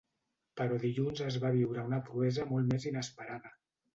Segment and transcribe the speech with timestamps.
[0.59, 3.55] Però dilluns es va viure una proesa molt més inesperada.